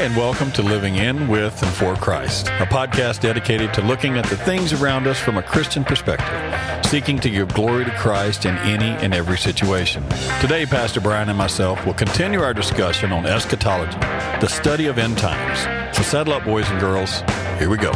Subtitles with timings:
[0.00, 4.24] And welcome to Living In, With, and For Christ, a podcast dedicated to looking at
[4.24, 8.56] the things around us from a Christian perspective, seeking to give glory to Christ in
[8.60, 10.02] any and every situation.
[10.40, 13.98] Today, Pastor Brian and myself will continue our discussion on eschatology,
[14.40, 15.94] the study of end times.
[15.94, 17.20] So, settle up, boys and girls.
[17.58, 17.92] Here we go.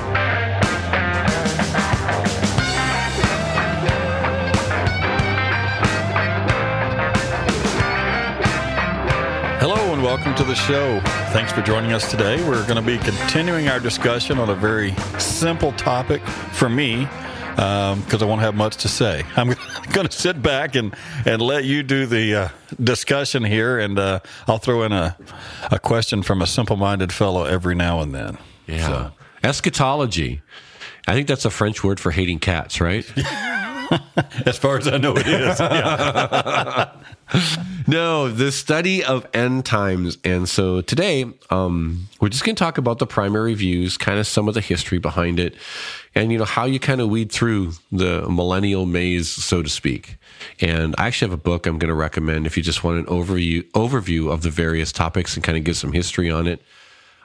[10.15, 11.01] Welcome to the show.
[11.33, 12.37] Thanks for joining us today.
[12.49, 16.23] We're going to be continuing our discussion on a very simple topic
[16.53, 17.01] for me
[17.57, 19.25] because um, I won't have much to say.
[19.37, 19.57] I'm
[19.93, 20.95] going to sit back and,
[21.27, 22.49] and let you do the uh,
[22.81, 25.17] discussion here, and uh, I'll throw in a,
[25.73, 28.39] a question from a simple minded fellow every now and then.
[28.69, 28.87] Yeah.
[28.87, 29.13] So.
[29.43, 30.43] Eschatology.
[31.09, 33.05] I think that's a French word for hating cats, right?
[34.47, 35.59] as far as I know, it is.
[35.59, 36.93] Yeah.
[37.87, 40.19] no, the study of end times.
[40.25, 44.27] And so today, um, we're just going to talk about the primary views, kind of
[44.27, 45.55] some of the history behind it,
[46.15, 50.17] and you know how you kind of weed through the millennial maze, so to speak.
[50.61, 53.07] And I actually have a book I'm going to recommend if you just want an
[53.07, 56.63] overview overview of the various topics and kind of give some history on it.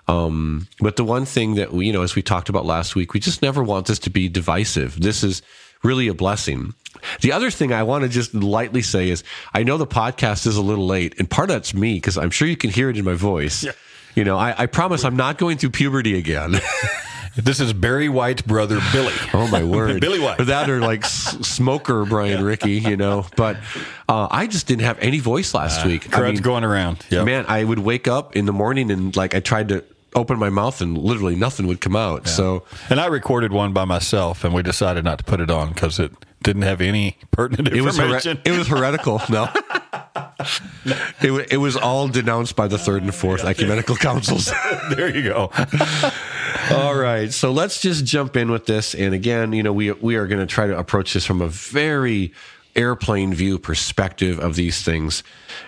[0.08, 3.14] Um, but the one thing that we, you know, as we talked about last week,
[3.14, 5.00] we just never want this to be divisive.
[5.00, 5.44] This is
[5.84, 6.74] really a blessing.
[7.22, 10.58] The other thing I want to just lightly say is I know the podcast is
[10.58, 12.98] a little late, and part of that's me because I'm sure you can hear it
[12.98, 13.64] in my voice.
[13.64, 13.72] Yeah.
[14.16, 16.56] You know, I, I promise I'm not going through puberty again.
[17.36, 19.14] This is Barry White's brother, Billy.
[19.34, 20.40] Oh my word, Billy White.
[20.40, 22.46] That or like smoker Brian yeah.
[22.46, 23.26] Ricky, you know.
[23.38, 23.58] But
[24.08, 26.12] uh, I just didn't have any voice last uh, week.
[26.12, 27.06] Crud's I mean, going around.
[27.10, 27.26] Yep.
[27.26, 29.84] Man, I would wake up in the morning and like I tried to
[30.16, 32.24] open my mouth and literally nothing would come out.
[32.26, 32.32] Yeah.
[32.32, 35.70] So, and I recorded one by myself, and we decided not to put it on
[35.74, 38.02] because it didn't have any pertinent information.
[38.04, 39.22] It was, her- it was heretical.
[39.30, 39.50] No.
[41.22, 44.52] it, it was all denounced by the third and fourth ecumenical councils.
[44.90, 45.52] there you go.
[46.72, 48.96] all right, so let's just jump in with this.
[48.96, 51.48] And again, you know, we we are going to try to approach this from a
[51.48, 52.34] very
[52.76, 55.24] airplane view perspective of these things.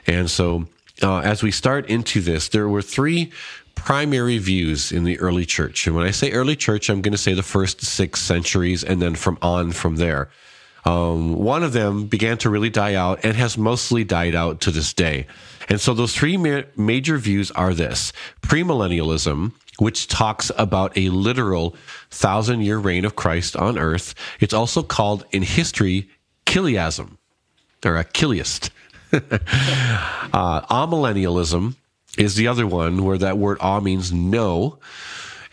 [0.07, 0.67] And so,
[1.01, 3.31] uh, as we start into this, there were three
[3.83, 5.87] primary views in the early church.
[5.87, 9.01] And when I say early church, I'm going to say the first six centuries and
[9.01, 10.29] then from on from there.
[10.85, 14.71] Um, one of them began to really die out and has mostly died out to
[14.71, 15.27] this day.
[15.69, 21.75] And so those three ma- major views are this premillennialism, which talks about a literal
[22.09, 24.15] thousand year reign of Christ on earth.
[24.39, 26.09] It's also called in history
[26.45, 27.17] Chiliasm
[27.85, 28.69] or a chiliast.
[29.13, 31.75] uh, amillennialism
[32.17, 34.79] is the other one where that word ah means no.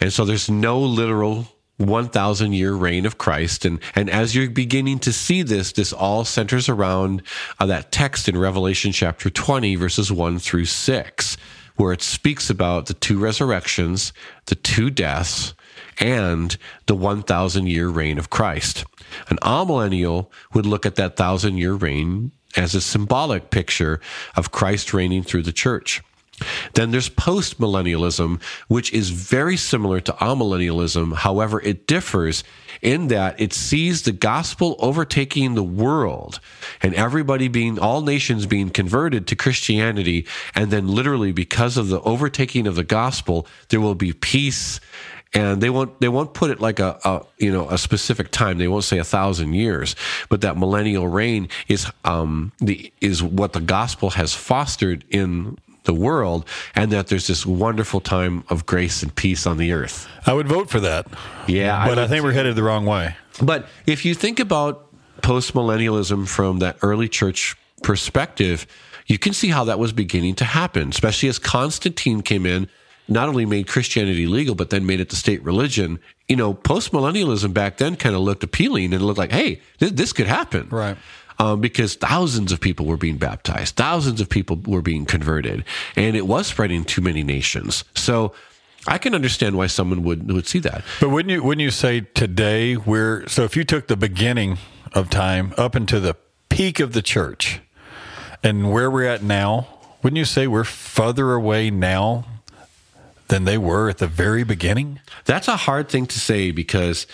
[0.01, 1.49] And so there's no literal
[1.79, 3.65] 1000 year reign of Christ.
[3.65, 7.23] And, and as you're beginning to see this, this all centers around
[7.59, 11.37] uh, that text in Revelation chapter 20, verses 1 through 6,
[11.77, 14.13] where it speaks about the two resurrections,
[14.47, 15.55] the two deaths,
[16.01, 18.85] and the 1000 year reign of Christ.
[19.31, 24.01] An amillennial would look at that thousand year reign as a symbolic picture
[24.37, 26.03] of Christ reigning through the church.
[26.75, 31.15] Then there's postmillennialism, which is very similar to amillennialism.
[31.17, 32.45] However, it differs
[32.83, 36.41] in that it sees the gospel overtaking the world
[36.83, 40.27] and everybody being, all nations being converted to Christianity.
[40.55, 44.81] And then literally because of the overtaking of the gospel, there will be peace
[45.35, 48.59] and they won't they won't put it like a, a, you know a specific time.
[48.59, 49.95] They won't say a thousand years,
[50.29, 55.95] but that millennial reign is um the is what the gospel has fostered in the
[55.95, 60.07] world and that there's this wonderful time of grace and peace on the earth.
[60.27, 61.07] I would vote for that.
[61.49, 61.89] Yeah.
[61.89, 63.17] But I, I think we're headed the wrong way.
[63.43, 64.87] But if you think about
[65.23, 68.67] postmillennialism from that early church perspective,
[69.07, 72.69] you can see how that was beginning to happen, especially as Constantine came in,
[73.09, 75.99] not only made Christianity legal, but then made it the state religion.
[76.29, 80.13] You know, postmillennialism back then kind of looked appealing and looked like, hey, this, this
[80.13, 80.69] could happen.
[80.69, 80.99] Right
[81.39, 85.65] um, because thousands of people were being baptized, thousands of people were being converted,
[85.97, 87.85] and it was spreading to many nations.
[87.95, 88.33] So
[88.87, 90.85] I can understand why someone would would see that.
[91.01, 94.59] But wouldn't you wouldn't you say today we're so if you took the beginning
[94.93, 96.17] of time up into the
[96.49, 97.61] peak of the church
[98.43, 99.69] and where we're at now,
[100.03, 102.25] wouldn't you say we're further away now
[103.29, 105.01] than they were at the very beginning?
[105.25, 107.07] That's a hard thing to say because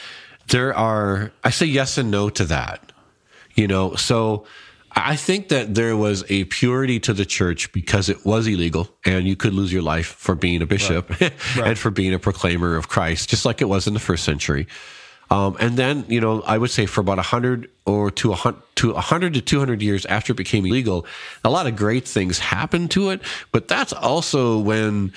[0.49, 2.93] there are I say yes and no to that.
[3.55, 4.47] You know, so
[4.97, 9.27] I think that there was a purity to the church because it was illegal and
[9.27, 11.33] you could lose your life for being a bishop right.
[11.57, 11.69] Right.
[11.69, 14.67] and for being a proclaimer of Christ, just like it was in the first century.
[15.31, 18.93] Um, and then, you know, I would say for about 100 or to 100 to
[18.93, 21.07] 100 to 200 years after it became illegal,
[21.43, 23.21] a lot of great things happened to it.
[23.51, 25.13] But that's also when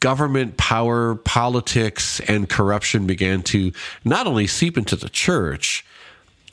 [0.00, 3.72] government power, politics, and corruption began to
[4.04, 5.84] not only seep into the church,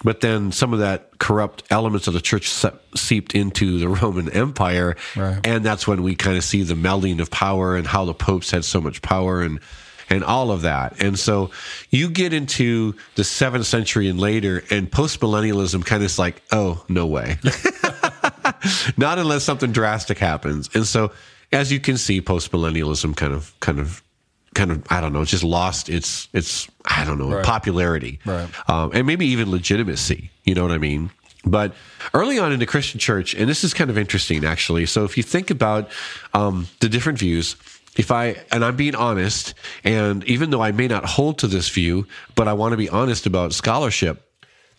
[0.03, 2.53] but then some of that corrupt elements of the church
[2.95, 4.95] seeped into the Roman Empire.
[5.15, 5.45] Right.
[5.45, 8.51] And that's when we kind of see the melding of power and how the popes
[8.51, 9.59] had so much power and
[10.09, 11.01] and all of that.
[11.01, 11.51] And so
[11.89, 16.85] you get into the seventh century and later, and postmillennialism kind of is like, oh,
[16.87, 17.37] no way.
[18.97, 20.69] Not unless something drastic happens.
[20.73, 21.11] And so
[21.51, 24.01] as you can see, postmillennialism kind of kind of
[24.57, 27.45] kind of I don't know, just lost its its I don't know right.
[27.45, 28.49] popularity, right.
[28.69, 30.31] um, and maybe even legitimacy.
[30.43, 31.11] You know what I mean?
[31.45, 31.73] But
[32.13, 34.85] early on in the Christian church, and this is kind of interesting actually.
[34.85, 35.89] So if you think about
[36.33, 37.55] um, the different views,
[37.95, 41.69] if I, and I'm being honest, and even though I may not hold to this
[41.69, 44.23] view, but I want to be honest about scholarship,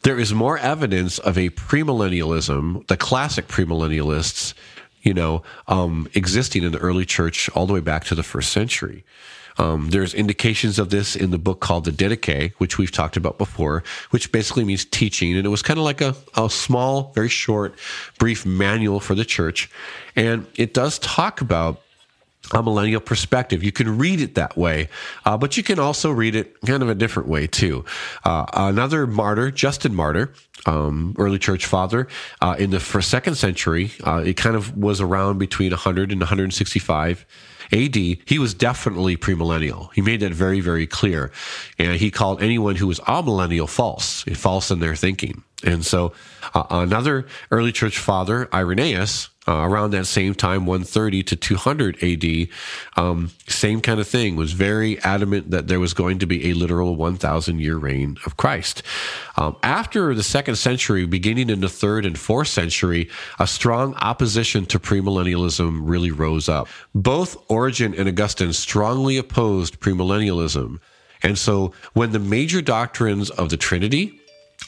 [0.03, 4.55] there is more evidence of a premillennialism, the classic premillennialists,
[5.03, 8.53] you know, um, existing in the early church all the way back to the first
[8.53, 9.05] century.
[9.59, 13.39] Um, there's indications of this in the book called the Didache, which we've talked about
[13.39, 15.37] before, which basically means teaching.
[15.37, 17.75] And it was kind of like a, a small, very short,
[18.19, 19.71] brief manual for the church.
[20.17, 21.83] And it does talk about
[22.53, 23.63] a millennial perspective.
[23.63, 24.89] You can read it that way,
[25.25, 27.85] uh, but you can also read it kind of a different way too.
[28.25, 30.33] Uh, another martyr, Justin Martyr,
[30.67, 32.09] um, early church father,
[32.41, 36.21] uh, in the first, second century, uh, it kind of was around between 100 and
[36.21, 37.27] 165.
[37.73, 39.91] AD, he was definitely premillennial.
[39.95, 41.31] He made that very, very clear.
[41.79, 45.43] And he called anyone who was amillennial false, false in their thinking.
[45.65, 46.13] And so
[46.55, 52.49] uh, another early church father, Irenaeus, uh, around that same time, 130 to 200 AD,
[52.97, 56.53] um, same kind of thing, was very adamant that there was going to be a
[56.53, 58.83] literal 1,000 year reign of Christ.
[59.39, 63.09] Um, after the second century, beginning in the third and fourth century,
[63.39, 66.69] a strong opposition to premillennialism really rose up.
[66.95, 70.79] Both Origen and Augustine strongly opposed premillennialism.
[71.23, 74.18] And so when the major doctrines of the Trinity,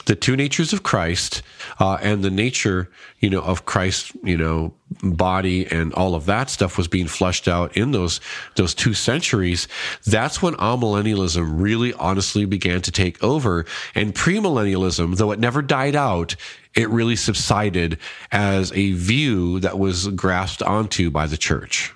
[0.06, 1.42] the two natures of Christ
[1.78, 2.88] uh, and the nature,
[3.18, 4.72] you know, of Christ's, you know,
[5.02, 8.20] body and all of that stuff was being fleshed out in those
[8.56, 9.68] those two centuries.
[10.06, 15.96] That's when amillennialism really, honestly began to take over, and premillennialism, though it never died
[15.96, 16.36] out,
[16.74, 17.98] it really subsided
[18.32, 21.92] as a view that was grasped onto by the church.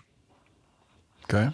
[1.24, 1.50] Okay.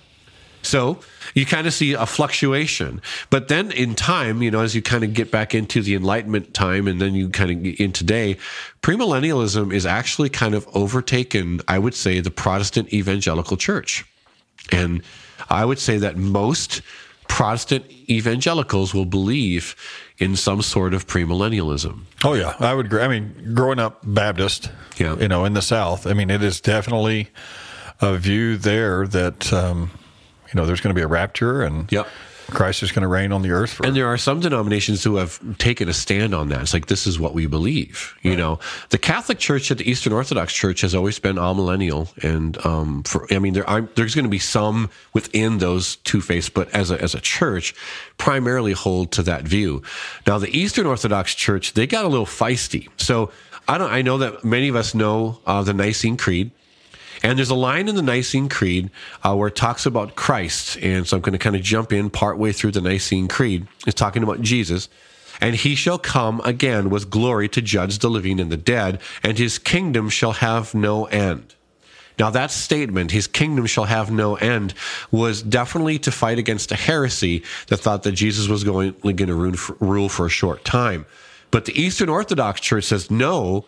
[0.63, 1.01] So
[1.35, 3.01] you kind of see a fluctuation.
[3.31, 6.55] But then in time, you know, as you kind of get back into the Enlightenment
[6.55, 8.37] time and then you kind of get in today,
[8.83, 14.05] premillennialism is actually kind of overtaken, I would say, the Protestant evangelical church.
[14.71, 15.03] And
[15.49, 16.83] I would say that most
[17.29, 19.77] Protestant evangelicals will believe
[20.19, 22.01] in some sort of premillennialism.
[22.25, 23.01] Oh yeah, I would agree.
[23.01, 25.17] I mean, growing up Baptist, yeah.
[25.17, 27.29] you know, in the South, I mean, it is definitely
[28.01, 29.91] a view there that um,
[30.53, 32.07] you know, there's going to be a rapture and yep.
[32.51, 33.75] Christ is going to reign on the earth.
[33.75, 36.63] For- and there are some denominations who have taken a stand on that.
[36.63, 38.17] It's like, this is what we believe.
[38.23, 38.39] You right.
[38.39, 38.59] know,
[38.89, 42.09] the Catholic Church at the Eastern Orthodox Church has always been amillennial.
[42.25, 46.21] And, um, for, I mean, there are, there's going to be some within those two
[46.21, 47.75] faiths, but as a, as a church,
[48.19, 49.83] primarily hold to that view.
[50.27, 52.89] Now, the Eastern Orthodox Church, they got a little feisty.
[52.97, 53.31] So,
[53.69, 56.51] I don't, I know that many of us know uh, the Nicene Creed.
[57.23, 58.91] And there's a line in the Nicene Creed
[59.23, 60.79] uh, where it talks about Christ.
[60.79, 63.67] And so I'm going to kind of jump in partway through the Nicene Creed.
[63.87, 64.89] It's talking about Jesus.
[65.41, 69.39] And he shall come again with glory to judge the living and the dead, and
[69.39, 71.55] his kingdom shall have no end.
[72.19, 74.75] Now, that statement, his kingdom shall have no end,
[75.11, 79.75] was definitely to fight against a heresy that thought that Jesus was going, going to
[79.81, 81.07] rule for a short time.
[81.51, 83.65] But the Eastern Orthodox Church says, no,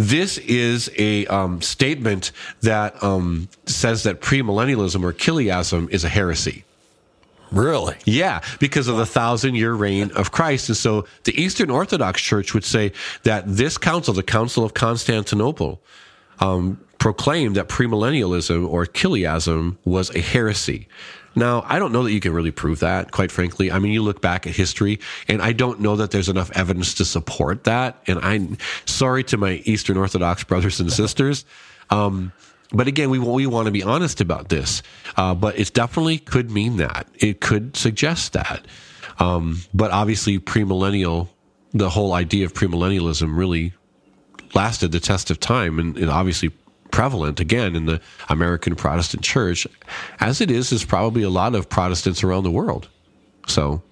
[0.00, 6.64] this is a um, statement that um, says that premillennialism or chiliasm is a heresy.
[7.52, 7.96] Really?
[8.06, 10.70] Yeah, because of the thousand year reign of Christ.
[10.70, 12.92] And so the Eastern Orthodox Church would say
[13.24, 15.82] that this council, the Council of Constantinople,
[16.38, 20.86] um, proclaimed that premillennialism or chiliasm was a heresy.
[21.34, 23.72] Now, I don't know that you can really prove that, quite frankly.
[23.72, 26.94] I mean, you look back at history, and I don't know that there's enough evidence
[26.94, 28.02] to support that.
[28.06, 31.44] And I'm sorry to my Eastern Orthodox brothers and sisters.
[31.88, 32.32] Um,
[32.72, 34.82] but again, we, we want to be honest about this.
[35.16, 37.08] Uh, but it definitely could mean that.
[37.14, 38.66] It could suggest that.
[39.18, 41.28] Um, but obviously, premillennial,
[41.72, 43.72] the whole idea of premillennialism really
[44.54, 46.50] lasted the test of time and, and obviously
[46.90, 49.66] prevalent again in the American Protestant church,
[50.20, 52.88] as it is, is probably a lot of Protestants around the world.
[53.46, 53.82] So,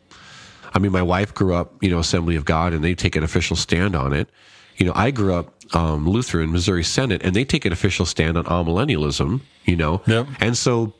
[0.74, 3.24] I mean, my wife grew up, you know, Assembly of God, and they take an
[3.24, 4.28] official stand on it.
[4.76, 8.36] You know, I grew up um, Lutheran, Missouri Synod, and they take an official stand
[8.36, 9.40] on amillennialism.
[9.64, 10.26] You know, yep.
[10.40, 10.94] and so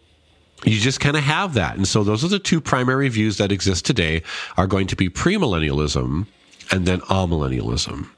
[0.65, 1.77] you just kind of have that.
[1.77, 4.23] And so those are the two primary views that exist today
[4.57, 6.27] are going to be premillennialism
[6.71, 8.09] and then amillennialism.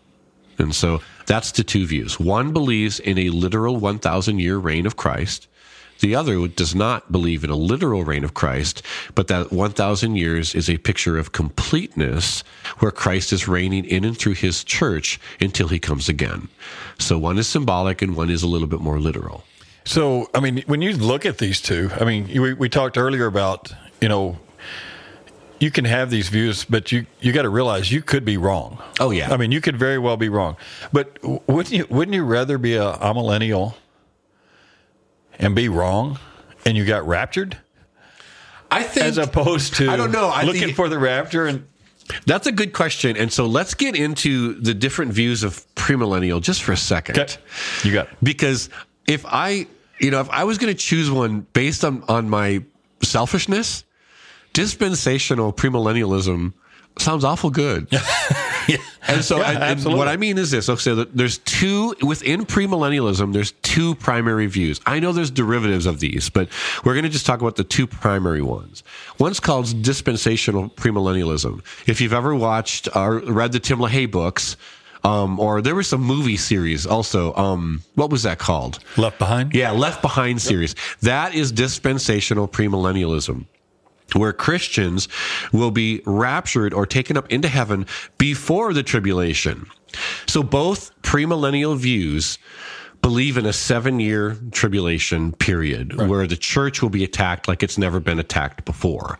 [0.58, 2.18] And so that's the two views.
[2.18, 5.46] One believes in a literal 1,000 year reign of Christ.
[6.00, 8.82] The other does not believe in a literal reign of Christ,
[9.14, 12.42] but that 1,000 years is a picture of completeness
[12.80, 16.49] where Christ is reigning in and through his church until he comes again.
[16.99, 19.44] So one is symbolic and one is a little bit more literal.
[19.84, 23.26] So, I mean, when you look at these two, I mean, we, we talked earlier
[23.26, 24.37] about, you know,
[25.61, 28.83] you can have these views, but you, you got to realize you could be wrong.
[28.99, 29.31] Oh, yeah.
[29.33, 30.57] I mean, you could very well be wrong.
[30.93, 33.76] But wouldn't you, wouldn't you rather be a, a millennial
[35.38, 36.19] and be wrong
[36.64, 37.59] and you got raptured?
[38.71, 40.29] I think As opposed to I don't know.
[40.29, 41.67] I looking think- for the rapture and
[42.26, 43.17] That's a good question.
[43.17, 47.19] And so let's get into the different views of premillennial just for a second.
[47.19, 47.35] Okay.
[47.85, 48.17] You got it.
[48.23, 48.71] Because
[49.07, 49.67] if I,
[49.99, 52.62] you know, if I was going to choose one based on, on my
[53.02, 53.85] selfishness,
[54.61, 56.52] dispensational premillennialism
[56.99, 57.88] sounds awful good.
[59.09, 61.97] And so, Yeah, I, and what I mean is this: okay, so that there's two
[62.02, 63.33] within premillennialism.
[63.33, 64.81] There's two primary views.
[64.87, 66.49] I know there's derivatives of these, but
[66.85, 68.85] we're going to just talk about the two primary ones.
[69.19, 71.64] One's called dispensational premillennialism.
[71.88, 74.57] If you've ever watched or read the Tim LaHaye books,
[75.02, 77.35] um, or there was some movie series also.
[77.35, 78.79] Um, what was that called?
[78.97, 79.55] Left behind?
[79.55, 80.75] Yeah, Left Behind series.
[81.00, 83.47] That is dispensational premillennialism,
[84.14, 85.09] where Christians
[85.52, 87.87] will be raptured or taken up into heaven
[88.19, 89.67] before the tribulation.
[90.26, 92.38] So both premillennial views
[93.02, 97.79] believe in a seven year tribulation period where the church will be attacked like it's
[97.79, 99.19] never been attacked before.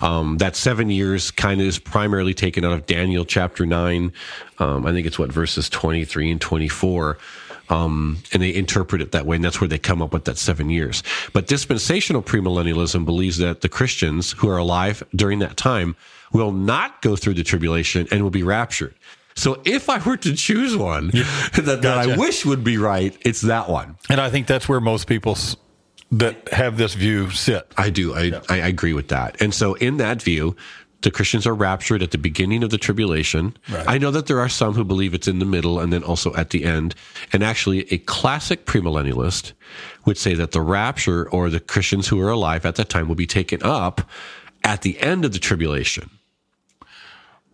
[0.00, 4.12] Um, that seven years kind of is primarily taken out of Daniel chapter nine.
[4.58, 7.18] Um, I think it's what verses 23 and 24.
[7.68, 10.38] Um, and they interpret it that way, and that's where they come up with that
[10.38, 11.02] seven years.
[11.32, 15.96] But dispensational premillennialism believes that the Christians who are alive during that time
[16.32, 18.94] will not go through the tribulation and will be raptured.
[19.34, 21.08] So if I were to choose one
[21.54, 23.96] that, that I wish would be right, it's that one.
[24.08, 25.36] And I think that's where most people
[26.12, 27.70] that have this view sit.
[27.76, 28.14] I do.
[28.14, 29.40] I, I agree with that.
[29.40, 30.56] And so, in that view,
[31.02, 33.56] the Christians are raptured at the beginning of the tribulation.
[33.68, 33.84] Right.
[33.86, 36.34] I know that there are some who believe it's in the middle and then also
[36.34, 36.94] at the end.
[37.32, 39.52] And actually, a classic premillennialist
[40.04, 43.14] would say that the rapture or the Christians who are alive at that time will
[43.14, 44.08] be taken up
[44.64, 46.10] at the end of the tribulation.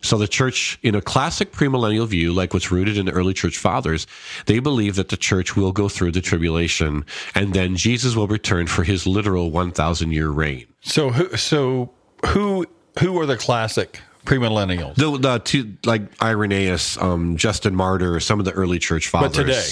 [0.03, 3.57] So the church, in a classic premillennial view, like what's rooted in the early church
[3.57, 4.05] fathers,
[4.47, 8.67] they believe that the church will go through the tribulation and then Jesus will return
[8.67, 10.65] for his literal 1,000 year reign.
[10.81, 11.93] So who so
[12.25, 12.65] who
[12.99, 14.95] who are the classic premillennials?
[14.95, 19.35] The, the two, like Irenaeus, um, Justin Martyr, some of the early church fathers.
[19.35, 19.69] But today,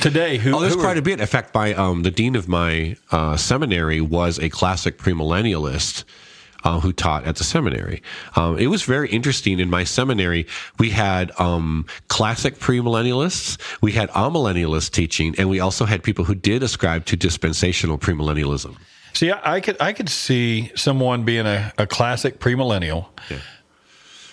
[0.00, 0.56] today who?
[0.56, 1.20] Oh, there's who quite are- a bit.
[1.20, 6.04] In fact, by um, the dean of my uh, seminary was a classic premillennialist
[6.64, 8.02] uh, who taught at the seminary.
[8.36, 9.60] Um, it was very interesting.
[9.60, 10.46] In my seminary,
[10.78, 16.34] we had um, classic premillennialists, we had amillennialist teaching, and we also had people who
[16.34, 18.76] did ascribe to dispensational premillennialism.
[19.14, 23.06] See, I, I could I could see someone being a, a classic premillennial,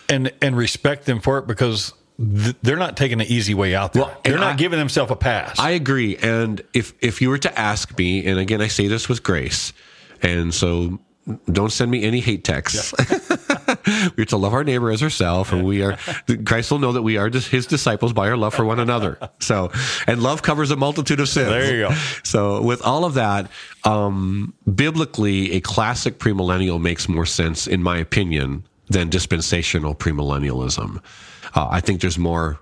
[0.10, 3.94] and and respect them for it because th- they're not taking the easy way out
[3.94, 4.04] there.
[4.04, 5.60] Well, they're not I- giving themselves a pass.
[5.60, 6.18] I agree.
[6.18, 9.72] And if if you were to ask me, and again, I say this with grace,
[10.22, 11.00] and so
[11.52, 12.94] don't send me any hate texts.
[14.18, 15.98] We're to love our neighbor as ourselves, and we are.
[16.46, 19.18] Christ will know that we are just His disciples by our love for one another.
[19.40, 19.72] So,
[20.08, 21.50] and love covers a multitude of sins.
[21.50, 21.96] There you go.
[22.24, 23.50] So, with all of that,
[23.84, 31.02] um, biblically, a classic premillennial makes more sense, in my opinion, than dispensational premillennialism.
[31.56, 32.60] Uh, I think there's more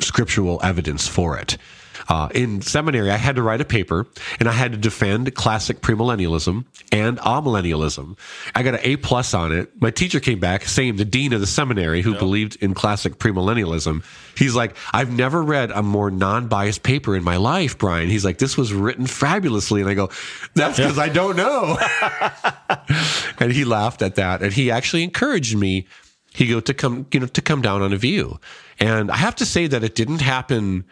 [0.00, 1.56] scriptural evidence for it.
[2.08, 4.06] Uh, in seminary, I had to write a paper
[4.38, 8.18] and I had to defend classic premillennialism and amillennialism.
[8.54, 9.80] I got an A plus on it.
[9.80, 14.04] My teacher came back, same, the dean of the seminary who believed in classic premillennialism.
[14.36, 18.08] He's like, I've never read a more non-biased paper in my life, Brian.
[18.08, 19.80] He's like, this was written fabulously.
[19.80, 20.10] And I go,
[20.54, 21.78] that's because I don't know.
[23.38, 24.42] and he laughed at that.
[24.42, 25.86] And he actually encouraged me
[26.34, 28.38] he go to come you know to come down on a view
[28.78, 30.84] and i have to say that it didn't happen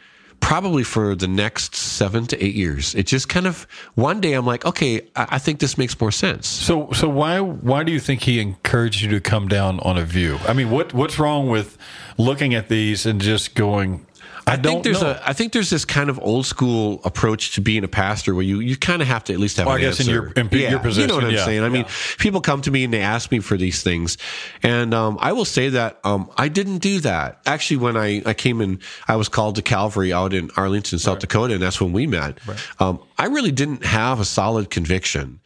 [0.42, 4.44] probably for the next seven to eight years it just kind of one day i'm
[4.44, 8.00] like okay i, I think this makes more sense so so why why do you
[8.00, 10.38] think he encouraged you to come down on a view?
[10.46, 11.78] I mean, what what's wrong with
[12.18, 14.06] looking at these and just going?
[14.46, 15.10] I, I don't think there's know.
[15.10, 18.42] a I think there's this kind of old school approach to being a pastor where
[18.44, 20.48] you, you kind of have to at least have Well, I guess in your- in
[20.48, 21.62] your You know what I'm yeah, saying?
[21.62, 21.84] I mean,
[22.18, 24.18] people come to me and they ask me for these things,
[24.62, 27.40] and um, I will say that um, I didn't do that.
[27.46, 31.20] Actually, when I, I came in, I was called to Calvary out in Arlington, South
[31.20, 32.38] Dakota, and that's when we met.
[32.80, 35.38] Um, I really didn't have a solid conviction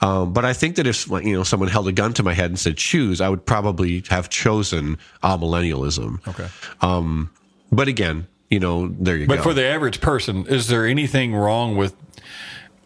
[0.00, 2.50] Um, but I think that if you know someone held a gun to my head
[2.50, 6.26] and said choose, I would probably have chosen amillennialism.
[6.28, 6.48] Okay.
[6.80, 7.30] Um,
[7.72, 9.38] but again, you know, there you But go.
[9.38, 11.94] But for the average person, is there anything wrong with?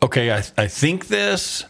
[0.03, 1.65] Okay, I I think this,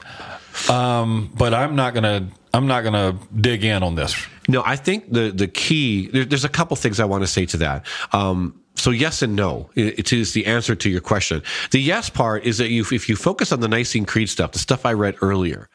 [0.69, 4.27] um, but I'm not gonna I'm not gonna dig in on this.
[4.49, 6.09] No, I think the the key.
[6.09, 7.87] There, there's a couple things I want to say to that.
[8.13, 9.69] Um, so yes and no.
[9.75, 11.43] It, it is the answer to your question.
[11.73, 14.59] The yes part is that you, if you focus on the Nicene Creed stuff, the
[14.59, 15.69] stuff I read earlier,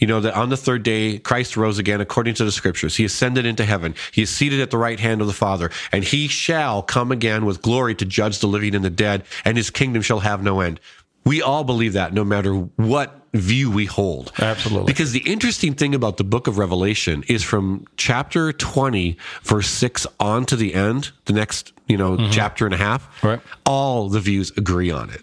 [0.00, 2.96] you know that on the third day Christ rose again according to the Scriptures.
[2.96, 3.94] He ascended into heaven.
[4.12, 7.44] He is seated at the right hand of the Father, and he shall come again
[7.44, 10.60] with glory to judge the living and the dead, and his kingdom shall have no
[10.60, 10.80] end.
[11.24, 14.32] We all believe that, no matter what view we hold.
[14.38, 14.86] Absolutely.
[14.86, 20.06] Because the interesting thing about the book of Revelation is from chapter 20, verse 6
[20.18, 23.26] on to the end, the next, you know, chapter and a half, Mm-hmm.
[23.28, 23.40] Right.
[23.66, 25.22] all the views agree on it,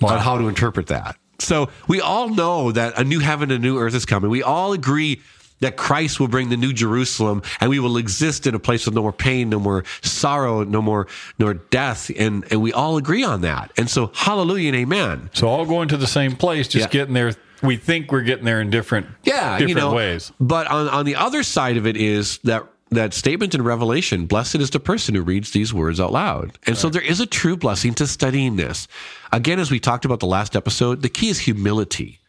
[0.00, 0.10] Wow.
[0.14, 1.16] on how to interpret that.
[1.42, 4.30] So we all know that a new heaven and a new earth is coming.
[4.30, 5.20] We all agree
[5.60, 8.94] that Christ will bring the new Jerusalem and we will exist in a place with
[8.96, 11.06] no more pain, no more sorrow, no more
[11.38, 12.10] nor death.
[12.18, 13.70] And, and we all agree on that.
[13.76, 15.30] And so hallelujah and amen.
[15.34, 16.90] So all going to the same place, just Yeah.
[16.90, 17.34] getting there.
[17.62, 20.32] We think we're getting there in different yeah, different you know, ways.
[20.40, 24.56] But on on the other side of it is that that statement in Revelation, blessed
[24.56, 26.58] is the person who reads these words out loud.
[26.66, 28.88] And so there is a true blessing to studying this.
[29.32, 32.20] Again, as we talked about the last episode, the key is humility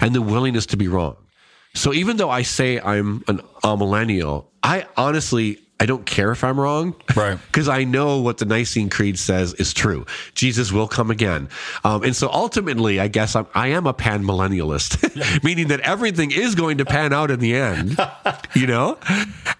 [0.00, 1.16] and the willingness to be wrong.
[1.74, 6.60] So even though I say I'm an amillennial, I honestly I don't care if I'm
[6.60, 7.38] wrong, Right.
[7.46, 10.04] Because I know what the Nicene Creed says is true.
[10.34, 11.48] Jesus will come again,
[11.84, 16.30] um, and so ultimately, I guess I'm, I am a pan millennialist, meaning that everything
[16.32, 17.98] is going to pan out in the end,
[18.54, 18.98] you know.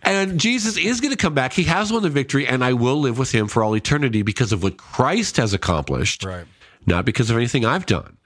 [0.03, 1.55] And Jesus is going to come back.
[1.55, 4.53] He has won the victory, and I will live with Him for all eternity because
[4.53, 6.45] of what Christ has accomplished, Right.
[6.87, 8.17] not because of anything I've done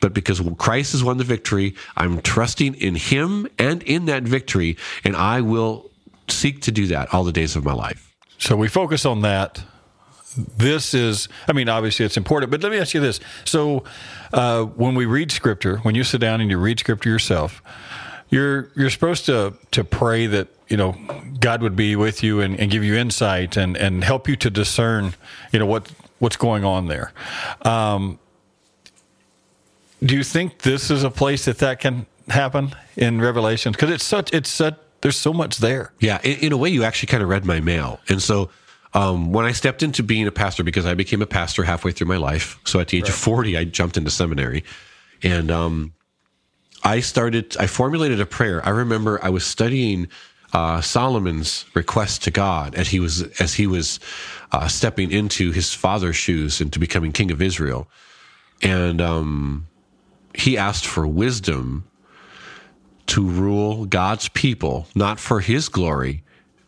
[0.00, 4.76] but because Christ has won the victory, I'm trusting in Him and in that victory,
[5.02, 5.90] and I will
[6.28, 8.14] seek to do that all the days of my life.
[8.38, 9.62] So we focus on that.
[10.36, 13.20] This is, I mean, obviously it's important, but let me ask you this.
[13.44, 13.84] So
[14.32, 17.62] uh, when we read scripture, when you sit down and you read scripture yourself,
[18.30, 20.96] you're you're supposed to to pray that you know
[21.38, 24.50] God would be with you and, and give you insight and and help you to
[24.50, 25.14] discern
[25.52, 27.12] you know what what's going on there.
[27.62, 28.18] Um,
[30.02, 33.72] do you think this is a place that that can happen in Revelation?
[33.72, 35.92] Because it's such it's such there's so much there.
[36.00, 38.00] Yeah, in, in a way, you actually kind of read my mail.
[38.08, 38.48] And so
[38.94, 42.06] um, when I stepped into being a pastor, because I became a pastor halfway through
[42.06, 44.64] my life, so at the age of 40, I jumped into seminary.
[45.22, 45.92] And um,
[46.82, 48.64] I started, I formulated a prayer.
[48.64, 50.08] I remember I was studying
[50.54, 54.00] uh, Solomon's request to God as he was as he was
[54.52, 57.88] uh, stepping into his father's shoes into becoming king of Israel,
[58.62, 59.66] and um,
[60.32, 61.84] he asked for wisdom
[63.06, 66.22] to rule God's people, not for his glory,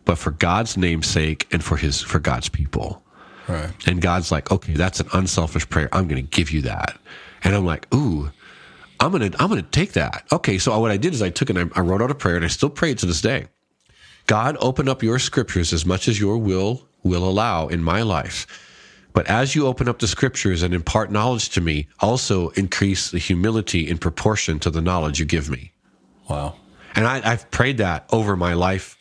[0.04, 3.02] but for God's name's sake and for his for God's people.
[3.48, 3.70] Right.
[3.86, 5.88] And God's like, okay, that's an unselfish prayer.
[5.92, 6.98] I'm going to give you that.
[7.44, 8.30] And I'm like, ooh,
[8.98, 10.24] I'm going to I'm going to take that.
[10.32, 12.36] Okay, so what I did is I took and I, I wrote out a prayer,
[12.36, 13.46] and I still pray it to this day.
[14.26, 18.46] God, open up your scriptures as much as your will will allow in my life.
[19.12, 23.18] But as you open up the scriptures and impart knowledge to me, also increase the
[23.18, 25.72] humility in proportion to the knowledge you give me.
[26.28, 26.54] Wow.
[26.94, 28.96] And I, I've prayed that over my life.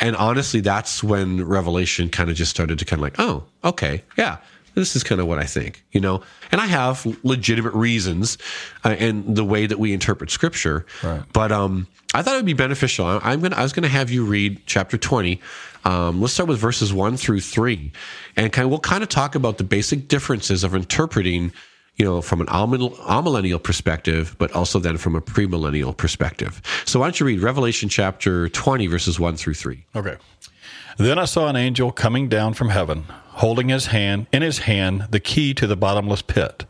[0.00, 4.02] And honestly, that's when revelation kind of just started to kind of like, oh, okay,
[4.18, 4.38] yeah,
[4.74, 6.22] this is kind of what I think, you know?
[6.52, 8.36] And I have legitimate reasons
[8.84, 10.84] uh, in the way that we interpret scripture.
[11.02, 11.22] Right.
[11.32, 13.06] But um, I thought it would be beneficial.
[13.06, 15.40] I, I'm gonna, I was going to have you read chapter 20.
[15.86, 17.90] Um, let's start with verses one through three.
[18.36, 21.52] And kind of, we'll kind of talk about the basic differences of interpreting
[21.96, 26.60] you know, from an amil- amillennial perspective, but also then from a premillennial perspective.
[26.84, 29.84] So why don't you read Revelation chapter 20, verses 1 through 3?
[29.96, 30.16] Okay.
[30.98, 33.04] Then I saw an angel coming down from heaven,
[33.36, 36.64] holding his hand in his hand the key to the bottomless pit,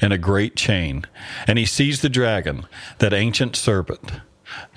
[0.00, 1.04] and a great chain.
[1.46, 2.66] And he seized the dragon,
[2.98, 4.12] that ancient serpent,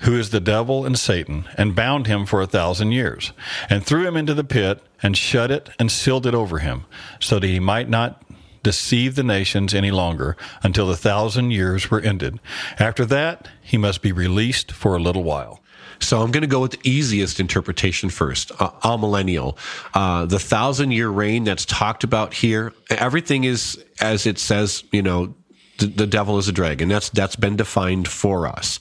[0.00, 3.32] who is the devil and Satan, and bound him for a thousand years,
[3.68, 6.84] and threw him into the pit, and shut it and sealed it over him,
[7.18, 8.22] so that he might not
[8.64, 12.40] deceive the nations any longer until the thousand years were ended.
[12.78, 15.60] After that, he must be released for a little while.
[16.00, 19.56] So I'm going to go with the easiest interpretation first, uh, millennial,
[19.94, 25.02] Uh, the thousand year reign that's talked about here, everything is as it says, you
[25.02, 25.34] know,
[25.78, 26.88] the, the devil is a dragon.
[26.88, 28.80] That's, that's been defined for us.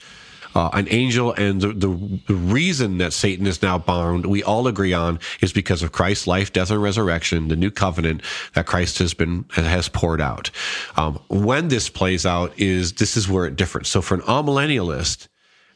[0.55, 4.67] Uh, an angel, and the, the, the reason that Satan is now bound, we all
[4.67, 8.21] agree on, is because of Christ's life, death, and resurrection, the new covenant
[8.53, 10.51] that Christ has been has poured out.
[10.95, 13.87] Um, when this plays out is this is where it differs.
[13.89, 15.27] So for an amillennialist,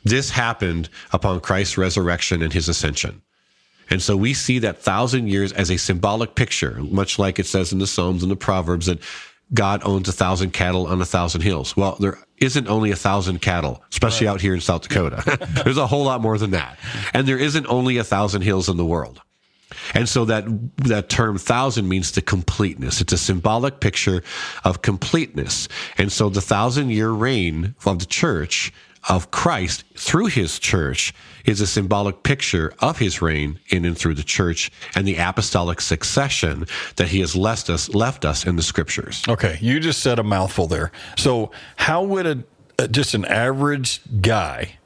[0.04, 3.22] this happened upon Christ's resurrection and his ascension.
[3.90, 7.72] And so we see that thousand years as a symbolic picture, much like it says
[7.72, 9.00] in the Psalms and the Proverbs that
[9.54, 11.76] God owns a thousand cattle on a thousand hills.
[11.78, 14.34] Well, there isn't only a thousand cattle, especially right.
[14.34, 15.24] out here in South Dakota.
[15.64, 16.78] There's a whole lot more than that.
[17.14, 19.22] And there isn't only a thousand hills in the world.
[19.94, 20.46] And so that
[20.78, 23.02] that term thousand means the completeness.
[23.02, 24.24] It's a symbolic picture
[24.64, 25.68] of completeness.
[25.98, 28.74] And so the thousand year reign of the church
[29.08, 31.14] of Christ through his church
[31.46, 35.80] is a symbolic picture of his reign in and through the church and the apostolic
[35.82, 36.66] succession
[36.98, 39.24] that he has left us left us in the scriptures.
[39.28, 40.92] Okay, you just said a mouthful there.
[41.18, 42.26] So, how would
[42.80, 44.78] a just an average guy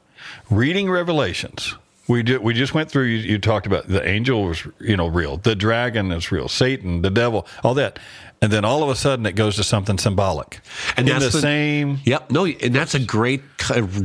[0.48, 1.74] reading Revelations
[2.12, 5.06] we did, we just went through you, you, talked about the angel was you know
[5.06, 7.98] real the dragon is real satan the devil all that
[8.40, 10.60] and then all of a sudden it goes to something symbolic
[10.96, 13.42] and in that's the, the, same yep no and that's a great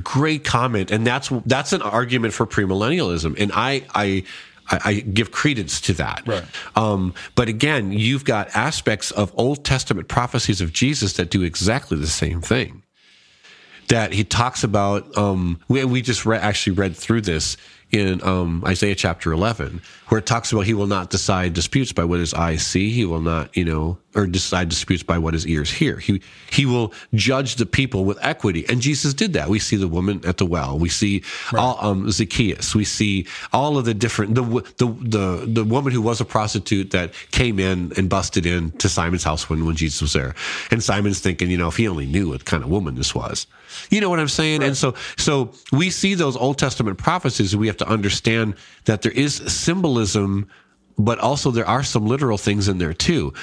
[0.04, 4.24] great comment and that's that's an argument for premillennialism and i i
[4.70, 6.24] I, give credence to that.
[6.26, 6.44] Right.
[6.76, 11.98] Um, but again, you've got aspects of Old Testament prophecies of Jesus that do exactly
[11.98, 12.84] the same thing.
[13.88, 15.18] That he talks about.
[15.18, 17.56] Um, we, we just re- actually read through this
[17.92, 22.04] in um, Isaiah chapter 11, where it talks about he will not decide disputes by
[22.06, 22.92] what his eyes see.
[22.92, 25.98] He will not, you know, or decide disputes by what his ears hear.
[25.98, 28.66] He, he will judge the people with equity.
[28.68, 29.50] And Jesus did that.
[29.50, 30.80] We see the woman at the well.
[30.80, 31.62] We see right.
[31.62, 32.74] all, um, Zacchaeus.
[32.74, 34.44] We see all of the different, the,
[34.78, 38.90] the, the, the woman who was a prostitute that came in and busted in to
[38.90, 40.34] Simon's house when, when Jesus was there.
[40.72, 43.46] And Simon's thinking, you know, if he only knew what kind of woman this was.
[43.90, 44.62] You know what I'm saying?
[44.62, 44.68] Right.
[44.68, 49.02] And so, so we see those Old Testament prophecies and we have to understand that
[49.02, 49.97] there is symbolism,
[50.98, 53.34] but also there are some literal things in there too.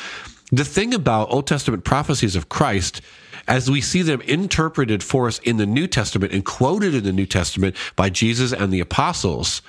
[0.52, 3.00] The thing about Old Testament prophecies of Christ,
[3.48, 7.12] as we see them interpreted for us in the New Testament and quoted in the
[7.12, 9.62] New Testament by Jesus and the apostles,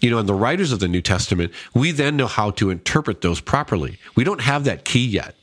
[0.00, 3.20] you know, and the writers of the New Testament, we then know how to interpret
[3.20, 3.98] those properly.
[4.14, 5.34] We don't have that key yet.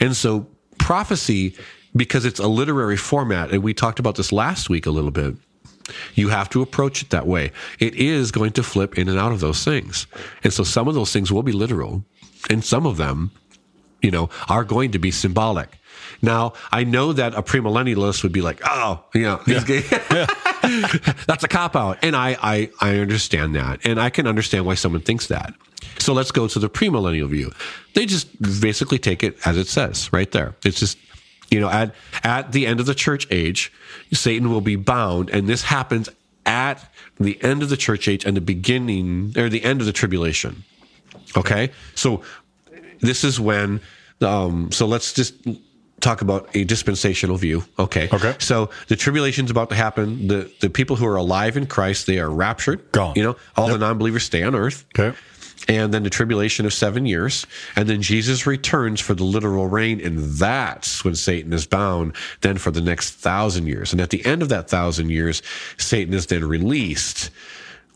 [0.00, 0.46] And so
[0.78, 1.54] prophecy,
[1.96, 5.34] because it's a literary format, and we talked about this last week a little bit,
[6.14, 7.52] you have to approach it that way.
[7.78, 10.06] It is going to flip in and out of those things.
[10.44, 12.04] And so some of those things will be literal,
[12.50, 13.30] and some of them,
[14.02, 15.78] you know, are going to be symbolic.
[16.22, 20.26] Now, I know that a premillennialist would be like, oh, you know, yeah.
[21.26, 21.98] that's a cop out.
[22.02, 23.80] And I, I, I understand that.
[23.84, 25.54] And I can understand why someone thinks that.
[25.98, 27.52] So let's go to the premillennial view.
[27.94, 28.28] They just
[28.60, 30.54] basically take it as it says right there.
[30.64, 30.98] It's just
[31.50, 33.72] you know, at, at the end of the church age,
[34.12, 36.08] Satan will be bound, and this happens
[36.46, 39.92] at the end of the church age and the beginning or the end of the
[39.92, 40.64] tribulation.
[41.36, 41.70] Okay.
[41.94, 42.22] So
[43.00, 43.80] this is when,
[44.22, 45.34] um, so let's just
[46.00, 47.64] talk about a dispensational view.
[47.78, 48.08] Okay.
[48.12, 48.34] Okay.
[48.38, 50.28] So the tribulation is about to happen.
[50.28, 52.92] The, the people who are alive in Christ, they are raptured.
[52.92, 53.14] Gone.
[53.16, 53.74] You know, all yep.
[53.74, 54.86] the non-believers stay on earth.
[54.98, 55.16] Okay
[55.68, 57.46] and then the tribulation of seven years.
[57.76, 62.58] And then Jesus returns for the literal reign, and that's when Satan is bound, then
[62.58, 63.92] for the next thousand years.
[63.92, 65.42] And at the end of that thousand years,
[65.76, 67.30] Satan is then released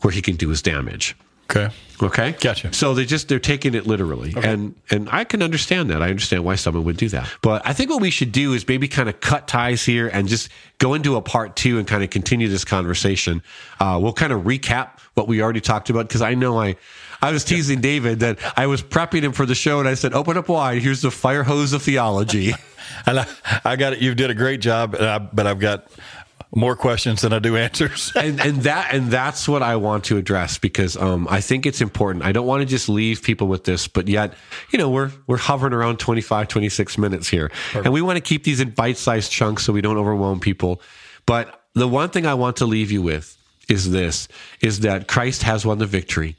[0.01, 1.15] where he can do his damage.
[1.49, 1.73] Okay.
[2.01, 2.31] Okay.
[2.39, 2.73] Gotcha.
[2.73, 4.49] So they just they're taking it literally, okay.
[4.49, 6.01] and and I can understand that.
[6.01, 7.29] I understand why someone would do that.
[7.41, 10.27] But I think what we should do is maybe kind of cut ties here and
[10.27, 13.43] just go into a part two and kind of continue this conversation.
[13.79, 16.75] Uh, we'll kind of recap what we already talked about because I know I
[17.23, 20.13] I was teasing David that I was prepping him for the show, and I said,
[20.13, 20.81] "Open up wide.
[20.81, 22.53] Here's the fire hose of theology."
[23.05, 23.27] and I,
[23.63, 23.99] I, got it.
[23.99, 25.87] You did a great job, I, but I've got
[26.53, 28.11] more questions than I do answers.
[28.17, 31.79] and, and that and that's what I want to address because um, I think it's
[31.79, 32.25] important.
[32.25, 34.33] I don't want to just leave people with this, but yet,
[34.71, 37.47] you know, we're we're hovering around 25, 26 minutes here.
[37.47, 37.85] Perfect.
[37.85, 40.81] And we want to keep these in bite-sized chunks so we don't overwhelm people.
[41.25, 43.37] But the one thing I want to leave you with
[43.69, 44.27] is this
[44.59, 46.35] is that Christ has won the victory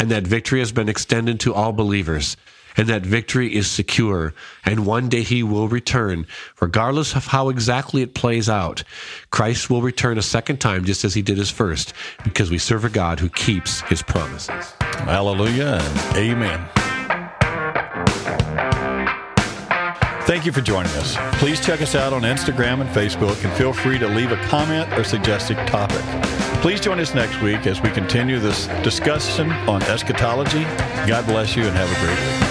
[0.00, 2.38] and that victory has been extended to all believers,
[2.74, 4.32] and that victory is secure,
[4.64, 6.26] and one day he will return,
[6.58, 8.82] regardless of how exactly it plays out.
[9.30, 11.92] Christ will return a second time, just as he did his first,
[12.24, 14.72] because we serve a God who keeps his promises.
[14.80, 15.82] Hallelujah
[16.14, 16.79] amen.
[20.30, 21.16] Thank you for joining us.
[21.40, 24.88] Please check us out on Instagram and Facebook and feel free to leave a comment
[24.96, 26.02] or suggest a topic.
[26.62, 30.62] Please join us next week as we continue this discussion on eschatology.
[31.08, 32.49] God bless you and have a great week.